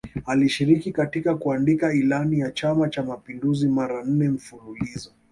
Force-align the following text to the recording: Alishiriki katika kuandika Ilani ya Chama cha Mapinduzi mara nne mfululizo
Alishiriki 0.25 0.91
katika 0.91 1.35
kuandika 1.35 1.93
Ilani 1.93 2.39
ya 2.39 2.51
Chama 2.51 2.89
cha 2.89 3.03
Mapinduzi 3.03 3.67
mara 3.67 4.03
nne 4.03 4.29
mfululizo 4.29 5.11